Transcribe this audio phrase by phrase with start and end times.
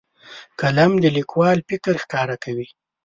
[0.59, 2.67] قلم د لیکوال فکر ښکاره کوي.